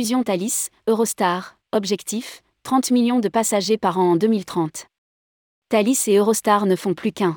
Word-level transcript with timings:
Fusion 0.00 0.22
Thalys, 0.22 0.70
Eurostar, 0.88 1.58
objectif 1.72 2.42
30 2.62 2.90
millions 2.90 3.20
de 3.20 3.28
passagers 3.28 3.76
par 3.76 3.98
an 3.98 4.12
en 4.12 4.16
2030. 4.16 4.86
Thalys 5.68 6.08
et 6.08 6.16
Eurostar 6.16 6.64
ne 6.64 6.74
font 6.74 6.94
plus 6.94 7.12
qu'un. 7.12 7.36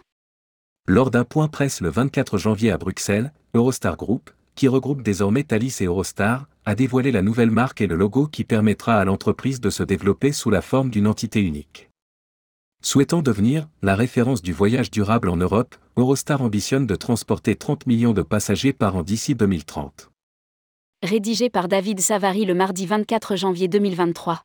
Lors 0.88 1.12
d'un 1.12 1.26
point 1.26 1.50
presse 1.50 1.82
le 1.82 1.90
24 1.90 2.38
janvier 2.38 2.72
à 2.72 2.78
Bruxelles, 2.78 3.34
Eurostar 3.54 3.98
Group, 3.98 4.30
qui 4.56 4.70
regroupe 4.70 5.02
désormais 5.02 5.44
Thalys 5.44 5.82
et 5.82 5.88
Eurostar, 5.88 6.48
a 6.64 6.74
dévoilé 6.74 7.12
la 7.12 7.22
nouvelle 7.22 7.52
marque 7.52 7.82
et 7.82 7.88
le 7.88 7.98
logo 7.98 8.28
qui 8.28 8.46
permettra 8.46 8.96
à 8.96 9.04
l'entreprise 9.04 9.60
de 9.60 9.70
se 9.70 9.84
développer 9.84 10.32
sous 10.32 10.50
la 10.50 10.62
forme 10.62 10.90
d'une 10.90 11.08
entité 11.08 11.42
unique. 11.42 11.90
Souhaitant 12.82 13.22
devenir 13.22 13.68
la 13.82 13.98
référence 13.98 14.42
du 14.42 14.54
voyage 14.54 14.90
durable 14.90 15.28
en 15.28 15.36
Europe, 15.36 15.76
Eurostar 15.98 16.42
ambitionne 16.42 16.88
de 16.88 16.96
transporter 16.96 17.58
30 17.58 17.88
millions 17.88 18.14
de 18.14 18.22
passagers 18.22 18.72
par 18.72 18.96
an 18.96 19.04
d'ici 19.04 19.36
2030. 19.36 20.13
Rédigé 21.04 21.50
par 21.50 21.68
David 21.68 22.00
Savary 22.00 22.46
le 22.46 22.54
mardi 22.54 22.86
24 22.86 23.36
janvier 23.36 23.68
2023. 23.68 24.42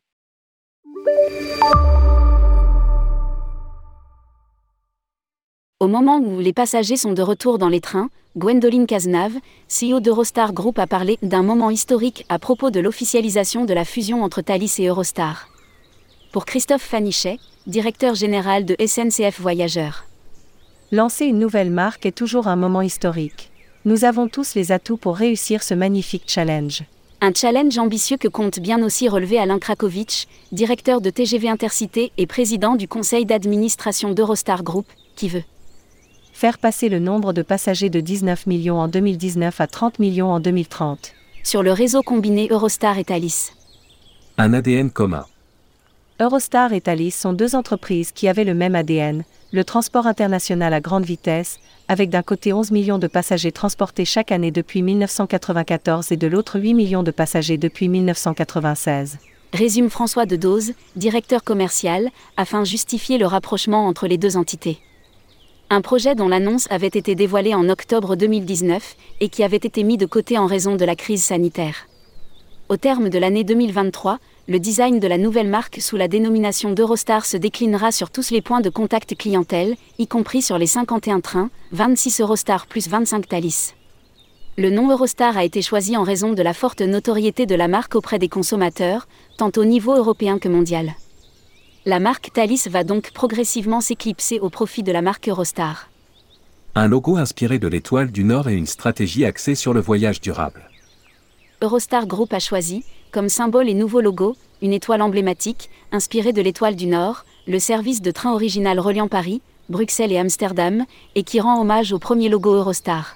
Au 5.79 5.87
moment 5.87 6.17
où 6.17 6.41
les 6.41 6.51
passagers 6.51 6.97
sont 6.97 7.13
de 7.13 7.21
retour 7.21 7.59
dans 7.59 7.69
les 7.69 7.79
trains, 7.79 8.09
Gwendoline 8.35 8.87
Cazenave, 8.87 9.35
CEO 9.69 10.01
d'Eurostar 10.01 10.51
Group, 10.51 10.79
a 10.79 10.85
parlé 10.85 11.17
d'un 11.21 11.43
moment 11.43 11.69
historique 11.69 12.25
à 12.27 12.39
propos 12.39 12.71
de 12.71 12.81
l'officialisation 12.81 13.63
de 13.63 13.73
la 13.73 13.85
fusion 13.85 14.21
entre 14.21 14.41
Thalys 14.41 14.79
et 14.79 14.87
Eurostar. 14.87 15.47
Pour 16.33 16.43
Christophe 16.43 16.81
Fanichet, 16.81 17.37
directeur 17.67 18.15
général 18.15 18.65
de 18.65 18.75
SNCF 18.85 19.39
Voyageurs. 19.39 20.03
Lancer 20.91 21.23
une 21.23 21.39
nouvelle 21.39 21.71
marque 21.71 22.05
est 22.05 22.17
toujours 22.17 22.49
un 22.49 22.57
moment 22.57 22.81
historique. 22.81 23.49
Nous 23.89 24.05
avons 24.05 24.27
tous 24.27 24.53
les 24.53 24.71
atouts 24.71 24.97
pour 24.97 25.15
réussir 25.15 25.63
ce 25.63 25.73
magnifique 25.73 26.25
challenge. 26.27 26.83
Un 27.21 27.33
challenge 27.33 27.75
ambitieux 27.79 28.17
que 28.17 28.27
compte 28.27 28.59
bien 28.59 28.83
aussi 28.83 29.09
relever 29.09 29.39
Alain 29.39 29.57
Krakowicz, 29.57 30.27
directeur 30.51 31.01
de 31.01 31.09
TGV 31.09 31.49
Intercité 31.49 32.11
et 32.19 32.27
président 32.27 32.75
du 32.75 32.87
conseil 32.87 33.25
d'administration 33.25 34.11
d'Eurostar 34.11 34.61
Group, 34.61 34.85
qui 35.15 35.27
veut 35.27 35.41
faire 36.33 36.59
passer 36.59 36.87
le 36.87 36.99
nombre 36.99 37.33
de 37.33 37.41
passagers 37.41 37.89
de 37.89 37.99
19 37.99 38.45
millions 38.45 38.79
en 38.79 38.89
2019 38.89 39.59
à 39.59 39.65
30 39.65 39.97
millions 39.97 40.29
en 40.29 40.39
2030. 40.39 41.15
Sur 41.41 41.63
le 41.63 41.71
réseau 41.71 42.03
combiné 42.03 42.47
Eurostar 42.51 42.99
et 42.99 43.05
Thalys. 43.05 43.53
Un 44.37 44.53
ADN 44.53 44.91
commun. 44.91 45.25
Eurostar 46.21 46.73
et 46.73 46.81
Thalys 46.81 47.15
sont 47.15 47.33
deux 47.33 47.55
entreprises 47.55 48.11
qui 48.11 48.27
avaient 48.27 48.43
le 48.43 48.53
même 48.53 48.75
ADN, 48.75 49.23
le 49.51 49.63
transport 49.63 50.05
international 50.05 50.73
à 50.73 50.79
grande 50.79 51.05
vitesse, 51.05 51.59
avec 51.87 52.09
d'un 52.09 52.21
côté 52.21 52.53
11 52.53 52.71
millions 52.71 52.99
de 52.99 53.07
passagers 53.07 53.51
transportés 53.51 54.05
chaque 54.05 54.31
année 54.31 54.51
depuis 54.51 54.83
1994 54.83 56.11
et 56.11 56.17
de 56.17 56.27
l'autre 56.27 56.59
8 56.59 56.75
millions 56.75 57.03
de 57.03 57.11
passagers 57.11 57.57
depuis 57.57 57.87
1996. 57.87 59.17
Résume 59.53 59.89
François 59.89 60.27
de 60.27 60.35
Dose, 60.35 60.73
directeur 60.95 61.43
commercial, 61.43 62.09
afin 62.37 62.59
de 62.59 62.67
justifier 62.67 63.17
le 63.17 63.25
rapprochement 63.25 63.87
entre 63.87 64.05
les 64.05 64.19
deux 64.19 64.37
entités. 64.37 64.77
Un 65.71 65.81
projet 65.81 66.13
dont 66.13 66.27
l'annonce 66.27 66.67
avait 66.69 66.87
été 66.87 67.15
dévoilée 67.15 67.55
en 67.55 67.69
octobre 67.69 68.15
2019 68.15 68.95
et 69.21 69.29
qui 69.29 69.43
avait 69.43 69.57
été 69.57 69.83
mis 69.83 69.97
de 69.97 70.05
côté 70.05 70.37
en 70.37 70.45
raison 70.45 70.75
de 70.75 70.85
la 70.85 70.95
crise 70.95 71.23
sanitaire. 71.23 71.87
Au 72.69 72.77
terme 72.77 73.09
de 73.09 73.17
l'année 73.17 73.43
2023, 73.43 74.19
le 74.49 74.59
design 74.59 74.99
de 74.99 75.07
la 75.07 75.19
nouvelle 75.19 75.47
marque 75.47 75.79
sous 75.79 75.95
la 75.95 76.07
dénomination 76.07 76.71
d'Eurostar 76.71 77.23
se 77.23 77.37
déclinera 77.37 77.91
sur 77.91 78.09
tous 78.09 78.31
les 78.31 78.41
points 78.41 78.61
de 78.61 78.71
contact 78.71 79.15
clientèle, 79.15 79.75
y 79.99 80.07
compris 80.07 80.41
sur 80.41 80.57
les 80.57 80.65
51 80.65 81.19
trains, 81.19 81.51
26 81.71 82.21
Eurostar 82.21 82.65
plus 82.65 82.89
25 82.89 83.27
Thalys. 83.27 83.75
Le 84.57 84.71
nom 84.71 84.89
Eurostar 84.89 85.37
a 85.37 85.43
été 85.43 85.61
choisi 85.61 85.95
en 85.95 86.01
raison 86.01 86.33
de 86.33 86.41
la 86.41 86.55
forte 86.55 86.81
notoriété 86.81 87.45
de 87.45 87.53
la 87.53 87.67
marque 87.67 87.93
auprès 87.93 88.17
des 88.17 88.27
consommateurs, 88.27 89.07
tant 89.37 89.51
au 89.55 89.65
niveau 89.65 89.95
européen 89.95 90.39
que 90.39 90.49
mondial. 90.49 90.95
La 91.85 91.99
marque 91.99 92.33
Thalys 92.33 92.67
va 92.71 92.83
donc 92.83 93.11
progressivement 93.11 93.81
s'éclipser 93.81 94.39
au 94.39 94.49
profit 94.49 94.81
de 94.81 94.91
la 94.91 95.03
marque 95.03 95.29
Eurostar. 95.29 95.91
Un 96.73 96.87
logo 96.87 97.17
inspiré 97.17 97.59
de 97.59 97.67
l'étoile 97.67 98.11
du 98.11 98.23
Nord 98.23 98.49
et 98.49 98.55
une 98.55 98.65
stratégie 98.65 99.25
axée 99.25 99.53
sur 99.53 99.75
le 99.75 99.79
voyage 99.79 100.21
durable. 100.21 100.63
Eurostar 101.61 102.07
Group 102.07 102.33
a 102.33 102.39
choisi, 102.39 102.83
comme 103.11 103.29
symbole 103.29 103.69
et 103.69 103.73
nouveau 103.73 104.01
logo, 104.01 104.35
une 104.61 104.73
étoile 104.73 105.01
emblématique, 105.01 105.69
inspirée 105.91 106.33
de 106.33 106.41
l'étoile 106.41 106.75
du 106.75 106.85
Nord, 106.85 107.25
le 107.47 107.59
service 107.59 108.01
de 108.01 108.11
train 108.11 108.33
original 108.33 108.79
reliant 108.79 109.07
Paris, 109.07 109.41
Bruxelles 109.69 110.11
et 110.11 110.17
Amsterdam, 110.17 110.85
et 111.15 111.23
qui 111.23 111.39
rend 111.39 111.61
hommage 111.61 111.93
au 111.93 111.99
premier 111.99 112.29
logo 112.29 112.53
Eurostar. 112.53 113.15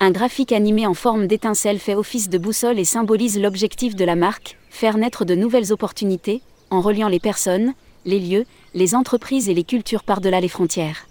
Un 0.00 0.10
graphique 0.10 0.52
animé 0.52 0.86
en 0.86 0.94
forme 0.94 1.26
d'étincelle 1.26 1.78
fait 1.78 1.94
office 1.94 2.28
de 2.28 2.38
boussole 2.38 2.78
et 2.78 2.84
symbolise 2.84 3.40
l'objectif 3.40 3.96
de 3.96 4.04
la 4.04 4.16
marque, 4.16 4.58
faire 4.68 4.98
naître 4.98 5.24
de 5.24 5.34
nouvelles 5.34 5.72
opportunités, 5.72 6.42
en 6.70 6.80
reliant 6.80 7.08
les 7.08 7.20
personnes, 7.20 7.74
les 8.04 8.20
lieux, 8.20 8.44
les 8.74 8.94
entreprises 8.94 9.48
et 9.48 9.54
les 9.54 9.64
cultures 9.64 10.04
par-delà 10.04 10.40
les 10.40 10.48
frontières. 10.48 11.06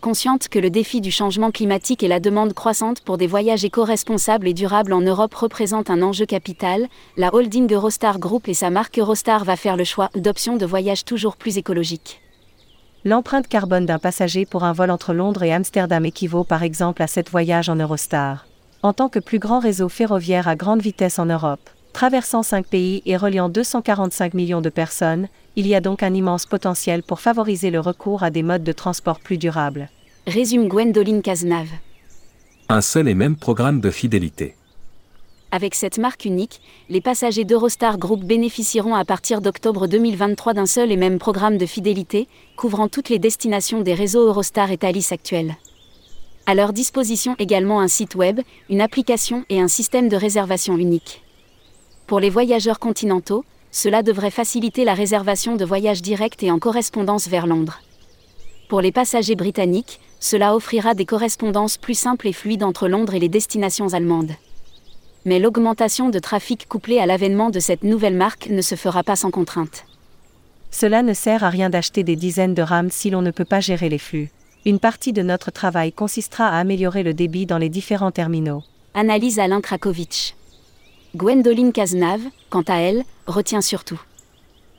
Consciente 0.00 0.46
que 0.48 0.60
le 0.60 0.70
défi 0.70 1.00
du 1.00 1.10
changement 1.10 1.50
climatique 1.50 2.04
et 2.04 2.08
la 2.08 2.20
demande 2.20 2.52
croissante 2.52 3.00
pour 3.00 3.18
des 3.18 3.26
voyages 3.26 3.64
éco-responsables 3.64 4.46
et 4.46 4.54
durables 4.54 4.92
en 4.92 5.00
Europe 5.00 5.34
représentent 5.34 5.90
un 5.90 6.02
enjeu 6.02 6.24
capital, 6.24 6.86
la 7.16 7.34
holding 7.34 7.72
Eurostar 7.72 8.20
Group 8.20 8.46
et 8.46 8.54
sa 8.54 8.70
marque 8.70 8.96
Eurostar 8.98 9.44
va 9.44 9.56
faire 9.56 9.76
le 9.76 9.82
choix 9.82 10.08
d'options 10.14 10.56
de 10.56 10.64
voyage 10.64 11.04
toujours 11.04 11.36
plus 11.36 11.58
écologiques. 11.58 12.20
L'empreinte 13.04 13.48
carbone 13.48 13.86
d'un 13.86 13.98
passager 13.98 14.46
pour 14.46 14.62
un 14.62 14.72
vol 14.72 14.92
entre 14.92 15.14
Londres 15.14 15.42
et 15.42 15.52
Amsterdam 15.52 16.04
équivaut 16.04 16.44
par 16.44 16.62
exemple 16.62 17.02
à 17.02 17.08
7 17.08 17.28
voyages 17.30 17.68
en 17.68 17.74
Eurostar. 17.74 18.46
En 18.84 18.92
tant 18.92 19.08
que 19.08 19.18
plus 19.18 19.40
grand 19.40 19.58
réseau 19.58 19.88
ferroviaire 19.88 20.46
à 20.46 20.54
grande 20.54 20.80
vitesse 20.80 21.18
en 21.18 21.26
Europe, 21.26 21.70
Traversant 21.98 22.44
cinq 22.44 22.66
pays 22.66 23.02
et 23.06 23.16
reliant 23.16 23.48
245 23.48 24.34
millions 24.34 24.60
de 24.60 24.68
personnes, 24.68 25.26
il 25.58 25.66
y 25.66 25.74
a 25.74 25.80
donc 25.80 26.04
un 26.04 26.14
immense 26.14 26.46
potentiel 26.46 27.02
pour 27.02 27.18
favoriser 27.18 27.72
le 27.72 27.80
recours 27.80 28.22
à 28.22 28.30
des 28.30 28.44
modes 28.44 28.62
de 28.62 28.70
transport 28.70 29.18
plus 29.18 29.38
durables. 29.38 29.88
Résume 30.24 30.68
Gwendoline 30.68 31.20
Cazenave. 31.20 31.70
Un 32.68 32.80
seul 32.80 33.08
et 33.08 33.14
même 33.14 33.34
programme 33.34 33.80
de 33.80 33.90
fidélité. 33.90 34.54
Avec 35.50 35.74
cette 35.74 35.98
marque 35.98 36.26
unique, 36.26 36.60
les 36.88 37.00
passagers 37.00 37.44
d'Eurostar 37.44 37.98
Group 37.98 38.22
bénéficieront 38.22 38.94
à 38.94 39.04
partir 39.04 39.40
d'octobre 39.40 39.88
2023 39.88 40.54
d'un 40.54 40.66
seul 40.66 40.92
et 40.92 40.96
même 40.96 41.18
programme 41.18 41.58
de 41.58 41.66
fidélité, 41.66 42.28
couvrant 42.56 42.86
toutes 42.86 43.08
les 43.08 43.18
destinations 43.18 43.80
des 43.80 43.94
réseaux 43.94 44.28
Eurostar 44.28 44.70
et 44.70 44.78
Thalys 44.78 45.08
actuels. 45.10 45.56
À 46.46 46.54
leur 46.54 46.72
disposition 46.72 47.34
également 47.40 47.80
un 47.80 47.88
site 47.88 48.14
web, 48.14 48.42
une 48.70 48.80
application 48.80 49.44
et 49.48 49.60
un 49.60 49.66
système 49.66 50.08
de 50.08 50.16
réservation 50.16 50.76
unique. 50.76 51.24
Pour 52.06 52.20
les 52.20 52.30
voyageurs 52.30 52.78
continentaux, 52.78 53.44
cela 53.70 54.02
devrait 54.02 54.30
faciliter 54.30 54.84
la 54.84 54.94
réservation 54.94 55.56
de 55.56 55.64
voyages 55.64 56.02
directs 56.02 56.42
et 56.42 56.50
en 56.50 56.58
correspondance 56.58 57.28
vers 57.28 57.46
Londres. 57.46 57.80
Pour 58.68 58.80
les 58.80 58.92
passagers 58.92 59.36
britanniques, 59.36 60.00
cela 60.20 60.54
offrira 60.54 60.94
des 60.94 61.06
correspondances 61.06 61.78
plus 61.78 61.98
simples 61.98 62.28
et 62.28 62.32
fluides 62.32 62.62
entre 62.62 62.88
Londres 62.88 63.14
et 63.14 63.18
les 63.18 63.28
destinations 63.28 63.94
allemandes. 63.94 64.32
Mais 65.24 65.38
l'augmentation 65.38 66.08
de 66.10 66.18
trafic 66.18 66.68
couplée 66.68 66.98
à 66.98 67.06
l'avènement 67.06 67.50
de 67.50 67.60
cette 67.60 67.84
nouvelle 67.84 68.16
marque 68.16 68.48
ne 68.48 68.62
se 68.62 68.74
fera 68.74 69.02
pas 69.02 69.16
sans 69.16 69.30
contrainte. 69.30 69.84
Cela 70.70 71.02
ne 71.02 71.14
sert 71.14 71.44
à 71.44 71.50
rien 71.50 71.70
d'acheter 71.70 72.02
des 72.02 72.16
dizaines 72.16 72.54
de 72.54 72.62
rames 72.62 72.90
si 72.90 73.10
l'on 73.10 73.22
ne 73.22 73.30
peut 73.30 73.44
pas 73.44 73.60
gérer 73.60 73.88
les 73.88 73.98
flux. 73.98 74.30
Une 74.66 74.78
partie 74.78 75.12
de 75.12 75.22
notre 75.22 75.50
travail 75.50 75.92
consistera 75.92 76.48
à 76.48 76.58
améliorer 76.58 77.02
le 77.02 77.14
débit 77.14 77.46
dans 77.46 77.58
les 77.58 77.68
différents 77.68 78.10
terminaux. 78.10 78.62
Analyse 78.94 79.38
Alain 79.38 79.60
Krakowicz. 79.60 80.34
Gwendoline 81.18 81.72
Cazenave, 81.72 82.20
quant 82.48 82.62
à 82.68 82.76
elle, 82.76 83.02
retient 83.26 83.60
surtout. 83.60 84.00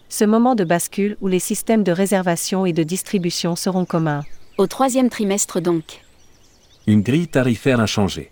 Ce 0.07 0.23
moment 0.23 0.55
de 0.55 0.63
bascule 0.63 1.17
où 1.19 1.27
les 1.27 1.37
systèmes 1.37 1.83
de 1.83 1.91
réservation 1.91 2.65
et 2.65 2.71
de 2.71 2.81
distribution 2.81 3.57
seront 3.57 3.83
communs. 3.83 4.23
Au 4.57 4.65
troisième 4.65 5.09
trimestre 5.09 5.59
donc. 5.59 6.01
Une 6.87 7.01
grille 7.01 7.27
tarifaire 7.27 7.81
inchangée. 7.81 8.31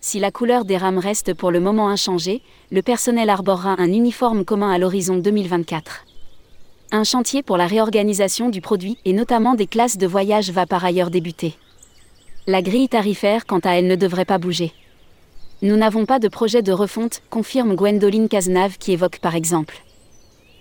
Si 0.00 0.18
la 0.18 0.32
couleur 0.32 0.64
des 0.64 0.76
rames 0.76 0.98
reste 0.98 1.32
pour 1.32 1.52
le 1.52 1.60
moment 1.60 1.88
inchangée, 1.88 2.42
le 2.72 2.82
personnel 2.82 3.30
arborera 3.30 3.76
un 3.78 3.92
uniforme 3.92 4.44
commun 4.44 4.72
à 4.72 4.78
l'horizon 4.78 5.16
2024. 5.16 6.04
Un 6.90 7.04
chantier 7.04 7.44
pour 7.44 7.56
la 7.56 7.68
réorganisation 7.68 8.48
du 8.48 8.60
produit 8.60 8.98
et 9.04 9.12
notamment 9.12 9.54
des 9.54 9.68
classes 9.68 9.96
de 9.96 10.08
voyage 10.08 10.50
va 10.50 10.66
par 10.66 10.84
ailleurs 10.84 11.12
débuter. 11.12 11.54
La 12.48 12.62
grille 12.62 12.88
tarifaire, 12.88 13.46
quant 13.46 13.60
à 13.60 13.74
elle, 13.74 13.86
ne 13.86 13.94
devrait 13.94 14.24
pas 14.24 14.38
bouger. 14.38 14.72
Nous 15.62 15.76
n'avons 15.76 16.06
pas 16.06 16.18
de 16.18 16.26
projet 16.26 16.60
de 16.60 16.72
refonte, 16.72 17.22
confirme 17.30 17.76
Gwendoline 17.76 18.28
Cazenave 18.28 18.78
qui 18.78 18.90
évoque 18.90 19.20
par 19.20 19.36
exemple. 19.36 19.76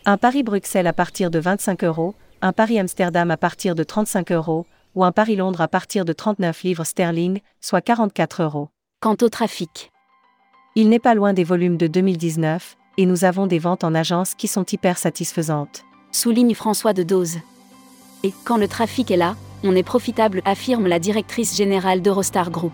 Un 0.05 0.17
Paris-Bruxelles 0.17 0.85
à 0.85 0.93
partir 0.93 1.31
de 1.31 1.39
25 1.39 1.83
euros, 1.83 2.13
un 2.43 2.53
Paris-Amsterdam 2.53 3.31
à 3.31 3.37
partir 3.37 3.73
de 3.73 3.81
35 3.81 4.31
euros, 4.31 4.67
ou 4.93 5.03
un 5.03 5.11
Paris-Londres 5.11 5.61
à 5.61 5.67
partir 5.67 6.05
de 6.05 6.13
39 6.13 6.61
livres 6.61 6.83
sterling, 6.83 7.39
soit 7.61 7.81
44 7.81 8.43
euros. 8.43 8.69
Quant 8.99 9.17
au 9.23 9.29
trafic. 9.29 9.91
Il 10.75 10.89
n'est 10.89 10.99
pas 10.99 11.15
loin 11.15 11.33
des 11.33 11.43
volumes 11.43 11.77
de 11.77 11.87
2019, 11.87 12.77
et 12.99 13.07
nous 13.07 13.25
avons 13.25 13.47
des 13.47 13.57
ventes 13.57 13.83
en 13.83 13.95
agence 13.95 14.35
qui 14.35 14.47
sont 14.47 14.65
hyper 14.65 14.99
satisfaisantes. 14.99 15.83
Souligne 16.11 16.53
François 16.53 16.93
de 16.93 17.01
Dose. 17.01 17.37
Et 18.23 18.31
quand 18.43 18.57
le 18.57 18.67
trafic 18.67 19.09
est 19.09 19.17
là, 19.17 19.35
on 19.63 19.75
est 19.75 19.81
profitable, 19.81 20.43
affirme 20.45 20.85
la 20.85 20.99
directrice 20.99 21.57
générale 21.57 22.03
d'Eurostar 22.03 22.51
Group. 22.51 22.73